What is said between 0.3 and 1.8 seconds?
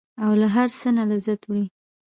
له هر څه نه لذت وړي.